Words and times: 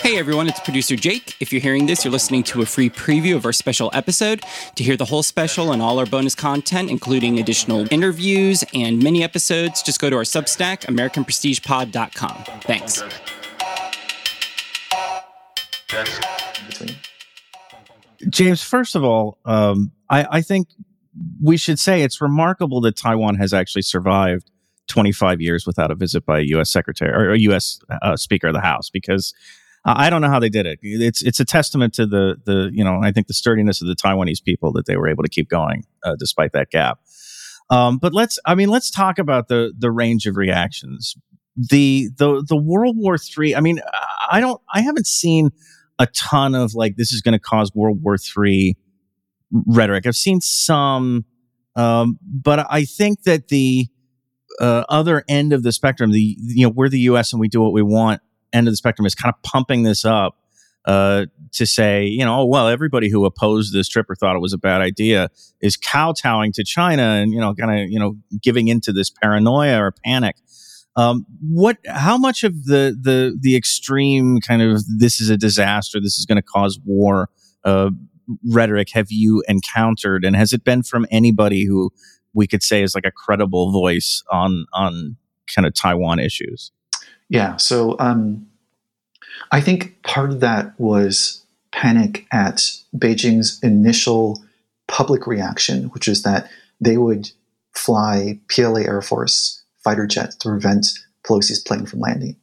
Hey 0.00 0.18
everyone, 0.18 0.48
it's 0.48 0.60
producer 0.60 0.94
Jake. 0.94 1.34
If 1.40 1.52
you're 1.52 1.60
hearing 1.60 1.86
this, 1.86 2.04
you're 2.04 2.12
listening 2.12 2.44
to 2.44 2.62
a 2.62 2.66
free 2.66 2.88
preview 2.88 3.34
of 3.34 3.44
our 3.44 3.52
special 3.52 3.90
episode. 3.92 4.44
To 4.76 4.84
hear 4.84 4.96
the 4.96 5.06
whole 5.06 5.24
special 5.24 5.72
and 5.72 5.82
all 5.82 5.98
our 5.98 6.06
bonus 6.06 6.36
content, 6.36 6.90
including 6.90 7.40
additional 7.40 7.92
interviews 7.92 8.62
and 8.72 9.02
mini 9.02 9.24
episodes, 9.24 9.82
just 9.82 10.00
go 10.00 10.10
to 10.10 10.16
our 10.16 10.22
Substack, 10.22 10.86
AmericanPrestigePod.com. 10.86 12.44
Thanks. 12.62 13.02
James, 18.28 18.62
first 18.62 18.94
of 18.94 19.02
all, 19.02 19.38
um, 19.44 19.90
I, 20.08 20.26
I 20.30 20.40
think 20.40 20.68
we 21.42 21.56
should 21.56 21.80
say 21.80 22.02
it's 22.02 22.20
remarkable 22.20 22.80
that 22.82 22.96
Taiwan 22.96 23.34
has 23.36 23.52
actually 23.52 23.82
survived 23.82 24.52
25 24.88 25.40
years 25.40 25.66
without 25.66 25.90
a 25.90 25.94
visit 25.94 26.24
by 26.26 26.40
a 26.40 26.42
U.S. 26.42 26.70
Secretary 26.70 27.10
or 27.10 27.32
a 27.32 27.38
U.S. 27.40 27.78
Uh, 28.02 28.16
Speaker 28.16 28.48
of 28.48 28.54
the 28.54 28.60
House 28.60 28.90
because 28.90 29.34
I 29.86 30.08
don't 30.08 30.22
know 30.22 30.30
how 30.30 30.40
they 30.40 30.48
did 30.48 30.64
it. 30.64 30.78
It's 30.82 31.22
it's 31.22 31.40
a 31.40 31.44
testament 31.44 31.92
to 31.94 32.06
the 32.06 32.36
the 32.44 32.70
you 32.72 32.82
know 32.82 33.00
I 33.02 33.12
think 33.12 33.26
the 33.26 33.34
sturdiness 33.34 33.82
of 33.82 33.88
the 33.88 33.94
Taiwanese 33.94 34.42
people 34.42 34.72
that 34.72 34.86
they 34.86 34.96
were 34.96 35.08
able 35.08 35.22
to 35.22 35.28
keep 35.28 35.48
going 35.48 35.84
uh, 36.02 36.16
despite 36.18 36.52
that 36.52 36.70
gap. 36.70 37.00
Um, 37.68 37.98
but 37.98 38.14
let's 38.14 38.38
I 38.46 38.54
mean 38.54 38.70
let's 38.70 38.90
talk 38.90 39.18
about 39.18 39.48
the 39.48 39.74
the 39.76 39.90
range 39.90 40.26
of 40.26 40.36
reactions. 40.36 41.14
The 41.56 42.08
the 42.16 42.44
the 42.48 42.56
World 42.56 42.96
War 42.96 43.18
Three. 43.18 43.54
I 43.54 43.60
mean 43.60 43.78
I 44.30 44.40
don't 44.40 44.60
I 44.72 44.80
haven't 44.80 45.06
seen 45.06 45.50
a 45.98 46.06
ton 46.06 46.54
of 46.54 46.74
like 46.74 46.96
this 46.96 47.12
is 47.12 47.20
going 47.20 47.34
to 47.34 47.38
cause 47.38 47.70
World 47.74 48.02
War 48.02 48.16
Three 48.16 48.76
rhetoric. 49.66 50.06
I've 50.06 50.16
seen 50.16 50.40
some, 50.40 51.26
um, 51.76 52.18
but 52.22 52.66
I 52.70 52.84
think 52.84 53.24
that 53.24 53.48
the 53.48 53.86
uh, 54.60 54.84
other 54.88 55.24
end 55.28 55.52
of 55.52 55.62
the 55.62 55.72
spectrum, 55.72 56.12
the 56.12 56.36
you 56.38 56.66
know 56.66 56.70
we're 56.70 56.88
the 56.88 57.00
U.S. 57.00 57.32
and 57.32 57.40
we 57.40 57.48
do 57.48 57.60
what 57.60 57.72
we 57.72 57.82
want 57.82 58.20
end 58.52 58.68
of 58.68 58.72
the 58.72 58.76
spectrum, 58.76 59.06
is 59.06 59.14
kind 59.14 59.34
of 59.34 59.42
pumping 59.42 59.82
this 59.82 60.04
up 60.04 60.36
uh, 60.84 61.26
to 61.52 61.66
say, 61.66 62.04
you 62.04 62.24
know, 62.24 62.40
oh 62.40 62.44
well, 62.44 62.68
everybody 62.68 63.08
who 63.08 63.24
opposed 63.24 63.72
this 63.72 63.88
trip 63.88 64.08
or 64.08 64.14
thought 64.14 64.36
it 64.36 64.40
was 64.40 64.52
a 64.52 64.58
bad 64.58 64.80
idea 64.80 65.28
is 65.60 65.76
kowtowing 65.76 66.52
to 66.52 66.64
China 66.64 67.02
and 67.02 67.32
you 67.32 67.40
know, 67.40 67.54
kind 67.54 67.82
of 67.82 67.90
you 67.90 67.98
know, 67.98 68.16
giving 68.42 68.68
into 68.68 68.92
this 68.92 69.10
paranoia 69.10 69.78
or 69.78 69.92
panic. 70.04 70.36
Um, 70.96 71.26
what? 71.40 71.78
How 71.86 72.16
much 72.16 72.44
of 72.44 72.66
the 72.66 72.96
the 73.00 73.36
the 73.40 73.56
extreme 73.56 74.40
kind 74.40 74.62
of 74.62 74.82
this 74.98 75.20
is 75.20 75.30
a 75.30 75.36
disaster, 75.36 76.00
this 76.00 76.18
is 76.18 76.26
going 76.26 76.36
to 76.36 76.42
cause 76.42 76.78
war 76.84 77.30
uh, 77.64 77.90
rhetoric 78.46 78.90
have 78.92 79.10
you 79.10 79.42
encountered, 79.48 80.24
and 80.24 80.36
has 80.36 80.52
it 80.52 80.64
been 80.64 80.82
from 80.82 81.06
anybody 81.10 81.64
who 81.64 81.90
we 82.34 82.46
could 82.46 82.62
say 82.62 82.82
is 82.82 82.94
like 82.94 83.06
a 83.06 83.10
credible 83.10 83.70
voice 83.70 84.22
on 84.30 84.66
on 84.72 85.16
kind 85.54 85.66
of 85.66 85.74
Taiwan 85.74 86.18
issues? 86.18 86.72
Yeah. 87.28 87.56
So 87.56 87.96
um, 87.98 88.46
I 89.50 89.60
think 89.60 90.02
part 90.02 90.30
of 90.30 90.40
that 90.40 90.78
was 90.78 91.44
panic 91.72 92.26
at 92.32 92.70
Beijing's 92.96 93.60
initial 93.62 94.42
public 94.86 95.26
reaction, 95.26 95.84
which 95.86 96.06
is 96.08 96.22
that 96.22 96.50
they 96.80 96.98
would 96.98 97.30
fly 97.72 98.38
PLA 98.48 98.80
Air 98.80 99.02
Force 99.02 99.62
fighter 99.82 100.06
jets 100.06 100.36
to 100.36 100.48
prevent 100.48 100.86
Pelosi's 101.24 101.58
plane 101.58 101.86
from 101.86 102.00
landing. 102.00 102.36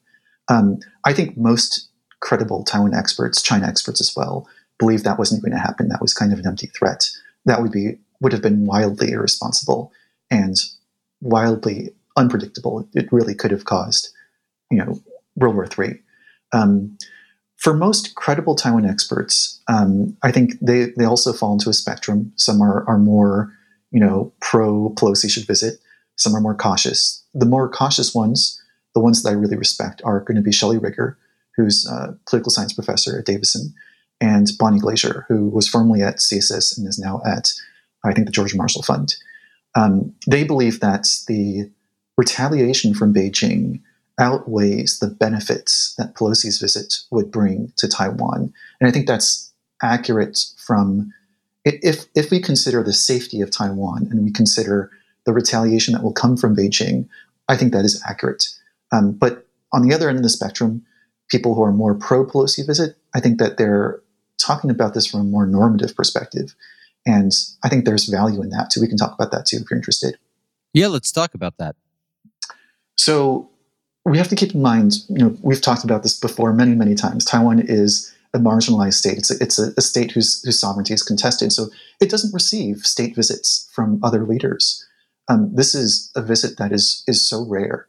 Um, 0.49 0.79
I 1.05 1.13
think 1.13 1.37
most 1.37 1.87
credible 2.19 2.63
Taiwan 2.63 2.93
experts, 2.93 3.41
China 3.41 3.67
experts 3.67 4.01
as 4.01 4.13
well, 4.15 4.47
believe 4.79 5.03
that 5.03 5.17
wasn't 5.17 5.41
going 5.41 5.53
to 5.53 5.57
happen. 5.57 5.87
That 5.89 6.01
was 6.01 6.13
kind 6.13 6.33
of 6.33 6.39
an 6.39 6.47
empty 6.47 6.67
threat. 6.67 7.09
That 7.45 7.61
would 7.61 7.71
be 7.71 7.97
would 8.21 8.31
have 8.31 8.41
been 8.41 8.65
wildly 8.65 9.11
irresponsible 9.11 9.91
and 10.29 10.55
wildly 11.19 11.89
unpredictable. 12.15 12.87
It 12.93 13.11
really 13.11 13.35
could 13.35 13.51
have 13.51 13.65
caused, 13.65 14.09
you 14.69 14.77
know, 14.77 14.99
World 15.35 15.55
War 15.55 15.67
III. 15.67 15.99
Um, 16.53 16.97
for 17.57 17.73
most 17.73 18.15
credible 18.15 18.55
Taiwan 18.55 18.85
experts, 18.85 19.61
um, 19.67 20.17
I 20.23 20.31
think 20.31 20.53
they, 20.61 20.87
they 20.97 21.05
also 21.05 21.31
fall 21.31 21.53
into 21.53 21.69
a 21.69 21.73
spectrum. 21.73 22.33
Some 22.35 22.61
are, 22.61 22.87
are 22.89 22.97
more, 22.97 23.53
you 23.91 23.99
know, 23.99 24.33
pro 24.39 24.89
Pelosi 24.95 25.29
should 25.29 25.45
visit. 25.45 25.79
Some 26.15 26.35
are 26.35 26.41
more 26.41 26.55
cautious. 26.55 27.23
The 27.33 27.45
more 27.45 27.69
cautious 27.69 28.15
ones, 28.15 28.61
the 28.93 28.99
ones 28.99 29.21
that 29.21 29.29
I 29.29 29.33
really 29.33 29.57
respect, 29.57 30.01
are 30.03 30.21
going 30.21 30.37
to 30.37 30.41
be 30.41 30.51
Shelley 30.51 30.77
Rigger, 30.77 31.17
who's 31.55 31.87
a 31.87 32.17
political 32.27 32.51
science 32.51 32.73
professor 32.73 33.19
at 33.19 33.25
Davidson, 33.25 33.73
and 34.19 34.51
Bonnie 34.57 34.79
Glaser, 34.79 35.25
who 35.27 35.49
was 35.49 35.67
formerly 35.67 36.01
at 36.01 36.17
CSIS 36.17 36.77
and 36.77 36.87
is 36.87 36.99
now 36.99 37.21
at, 37.25 37.51
I 38.03 38.13
think, 38.13 38.25
the 38.25 38.31
George 38.31 38.55
Marshall 38.55 38.83
Fund. 38.83 39.15
Um, 39.75 40.13
they 40.27 40.43
believe 40.43 40.79
that 40.79 41.07
the 41.27 41.69
retaliation 42.17 42.93
from 42.93 43.13
Beijing 43.13 43.81
outweighs 44.19 44.99
the 44.99 45.07
benefits 45.07 45.95
that 45.97 46.13
Pelosi's 46.13 46.59
visit 46.59 46.99
would 47.09 47.31
bring 47.31 47.71
to 47.77 47.87
Taiwan. 47.87 48.53
And 48.79 48.87
I 48.87 48.91
think 48.91 49.07
that's 49.07 49.51
accurate 49.81 50.45
from 50.57 51.11
if, 51.63 52.05
if 52.15 52.31
we 52.31 52.41
consider 52.41 52.83
the 52.83 52.93
safety 52.93 53.41
of 53.41 53.51
Taiwan 53.51 54.07
and 54.09 54.23
we 54.23 54.31
consider 54.31 54.91
the 55.25 55.33
retaliation 55.33 55.93
that 55.93 56.03
will 56.03 56.13
come 56.13 56.35
from 56.35 56.55
Beijing, 56.55 57.07
I 57.47 57.55
think 57.55 57.71
that 57.73 57.85
is 57.85 58.01
accurate. 58.07 58.47
Um, 58.91 59.11
but 59.11 59.45
on 59.71 59.87
the 59.87 59.93
other 59.93 60.09
end 60.09 60.17
of 60.17 60.23
the 60.23 60.29
spectrum, 60.29 60.83
people 61.29 61.55
who 61.55 61.63
are 61.63 61.71
more 61.71 61.93
pro 61.93 62.25
Pelosi 62.25 62.65
visit, 62.65 62.97
I 63.13 63.19
think 63.19 63.39
that 63.39 63.57
they're 63.57 64.01
talking 64.37 64.71
about 64.71 64.93
this 64.93 65.05
from 65.05 65.21
a 65.21 65.25
more 65.25 65.45
normative 65.45 65.95
perspective. 65.95 66.55
And 67.05 67.31
I 67.63 67.69
think 67.69 67.85
there's 67.85 68.05
value 68.05 68.41
in 68.41 68.49
that 68.49 68.69
too. 68.71 68.81
We 68.81 68.87
can 68.87 68.97
talk 68.97 69.13
about 69.13 69.31
that 69.31 69.45
too 69.45 69.57
if 69.57 69.69
you're 69.69 69.77
interested. 69.77 70.17
Yeah, 70.73 70.87
let's 70.87 71.11
talk 71.11 71.33
about 71.33 71.57
that. 71.57 71.75
So 72.95 73.49
we 74.05 74.17
have 74.17 74.27
to 74.29 74.35
keep 74.35 74.53
in 74.53 74.61
mind, 74.61 74.93
you 75.09 75.17
know, 75.17 75.37
we've 75.41 75.61
talked 75.61 75.83
about 75.83 76.03
this 76.03 76.19
before 76.19 76.53
many, 76.53 76.75
many 76.75 76.95
times. 76.95 77.25
Taiwan 77.25 77.59
is 77.59 78.13
a 78.33 78.39
marginalized 78.39 78.93
state. 78.93 79.17
It's 79.17 79.31
a, 79.31 79.43
it's 79.43 79.59
a, 79.59 79.73
a 79.77 79.81
state 79.81 80.11
whose, 80.11 80.41
whose 80.43 80.59
sovereignty 80.59 80.93
is 80.93 81.03
contested. 81.03 81.51
So 81.51 81.67
it 81.99 82.09
doesn't 82.09 82.33
receive 82.33 82.85
state 82.85 83.15
visits 83.15 83.69
from 83.73 83.99
other 84.03 84.25
leaders. 84.25 84.85
Um, 85.27 85.53
this 85.53 85.75
is 85.75 86.11
a 86.15 86.21
visit 86.21 86.57
that 86.57 86.71
is 86.71 87.03
is 87.07 87.27
so 87.27 87.45
rare. 87.47 87.87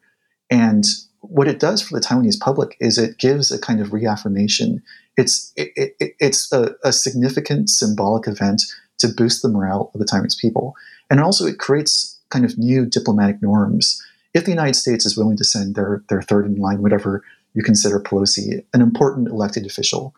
And 0.50 0.84
what 1.21 1.49
it 1.49 1.59
does 1.59 1.81
for 1.81 1.99
the 1.99 2.05
Taiwanese 2.05 2.39
public 2.39 2.77
is 2.81 2.99
it 2.99 3.19
gives 3.19 3.50
a 3.50 3.59
kind 3.59 3.81
of 3.81 3.93
reaffirmation. 3.93 4.83
It's 5.17 5.53
it, 5.56 5.73
it, 5.77 6.15
it's 6.21 6.53
a, 6.53 6.75
a, 6.84 6.93
significant 6.93 7.71
symbolic 7.71 8.29
event 8.29 8.62
to 9.03 9.09
boost 9.09 9.43
the 9.43 9.49
morale 9.49 9.91
of 9.95 10.01
the 10.01 10.07
Taiwanese 10.07 10.39
people, 10.39 10.75
and 11.11 11.21
also 11.21 11.47
it 11.47 11.59
creates 11.59 12.19
kind 12.31 12.45
of 12.45 12.59
new 12.59 12.87
diplomatic 12.87 13.43
norms. 13.43 14.03
If 14.35 14.45
the 14.45 14.51
United 14.51 14.75
States 14.75 15.05
is 15.05 15.17
willing 15.17 15.37
to 15.37 15.45
send 15.45 15.75
their 15.75 16.03
their 16.09 16.23
third 16.23 16.47
in 16.47 16.57
line, 16.57 16.83
whatever 16.83 17.23
you 17.55 17.62
consider 17.62 18.01
Pelosi, 18.01 18.65
an 18.73 18.81
important 18.81 19.29
elected 19.29 19.67
official, 19.67 20.15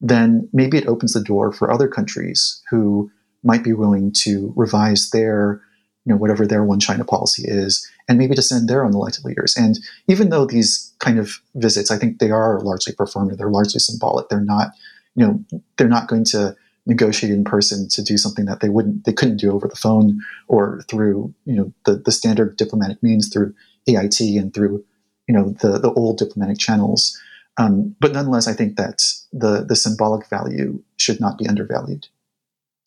then 0.00 0.48
maybe 0.52 0.76
it 0.76 0.88
opens 0.88 1.12
the 1.12 1.22
door 1.22 1.52
for 1.52 1.70
other 1.70 1.86
countries 1.86 2.60
who 2.70 3.10
might 3.44 3.62
be 3.62 3.72
willing 3.72 4.12
to 4.12 4.52
revise 4.56 5.10
their 5.10 5.62
you 6.04 6.12
know 6.12 6.16
whatever 6.16 6.46
their 6.46 6.64
one 6.64 6.80
China 6.80 7.04
policy 7.04 7.44
is, 7.46 7.88
and 8.08 8.18
maybe 8.18 8.34
to 8.34 8.42
send 8.42 8.68
their 8.68 8.84
own 8.84 8.94
elected 8.94 9.24
leaders. 9.24 9.54
And 9.56 9.78
even 10.08 10.30
though 10.30 10.44
these 10.44 10.92
kind 10.98 11.18
of 11.18 11.40
visits, 11.54 11.90
I 11.90 11.98
think 11.98 12.18
they 12.18 12.30
are 12.30 12.60
largely 12.60 12.92
performative, 12.92 13.38
they're 13.38 13.50
largely 13.50 13.78
symbolic. 13.78 14.28
They're 14.28 14.40
not, 14.40 14.72
you 15.14 15.24
know, 15.24 15.60
they're 15.76 15.88
not 15.88 16.08
going 16.08 16.24
to 16.26 16.56
negotiate 16.86 17.32
in 17.32 17.44
person 17.44 17.88
to 17.88 18.02
do 18.02 18.16
something 18.16 18.44
that 18.46 18.60
they 18.60 18.68
wouldn't, 18.68 19.04
they 19.04 19.12
couldn't 19.12 19.36
do 19.36 19.52
over 19.52 19.68
the 19.68 19.76
phone 19.76 20.20
or 20.48 20.82
through, 20.88 21.32
you 21.44 21.54
know, 21.54 21.72
the 21.84 21.94
the 21.96 22.12
standard 22.12 22.56
diplomatic 22.56 23.02
means 23.02 23.28
through 23.28 23.54
AIT 23.86 24.20
and 24.20 24.52
through, 24.52 24.84
you 25.26 25.34
know, 25.34 25.50
the 25.60 25.78
the 25.78 25.92
old 25.92 26.18
diplomatic 26.18 26.58
channels. 26.58 27.18
Um, 27.58 27.94
but 28.00 28.12
nonetheless, 28.12 28.48
I 28.48 28.54
think 28.54 28.76
that 28.76 29.02
the 29.32 29.64
the 29.64 29.76
symbolic 29.76 30.28
value 30.28 30.82
should 30.96 31.20
not 31.20 31.38
be 31.38 31.46
undervalued 31.46 32.08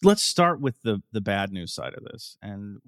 let's 0.03 0.23
start 0.23 0.59
with 0.59 0.75
the 0.84 1.01
the 1.11 1.22
bad 1.22 1.51
news 1.51 1.73
side 1.73 1.94
of 1.94 2.03
this 2.03 2.38
and 2.41 2.81